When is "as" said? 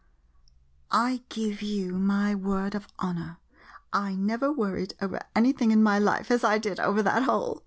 6.31-6.43